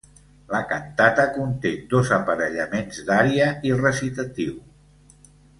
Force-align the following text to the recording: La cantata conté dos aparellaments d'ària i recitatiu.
La 0.53 0.61
cantata 0.71 1.25
conté 1.35 1.73
dos 1.93 2.13
aparellaments 2.19 3.03
d'ària 3.11 3.53
i 3.71 3.77
recitatiu. 3.85 4.61